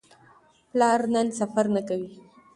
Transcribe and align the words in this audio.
پلار 0.71 0.99
نن 1.13 1.27
سفر 1.39 1.65
نه 1.75 1.81
کوي. 1.87 2.11